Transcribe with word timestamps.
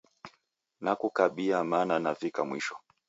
Nakukabia 0.81 1.63
mana 1.63 1.99
navika 1.99 2.45
mwisho 2.45 2.77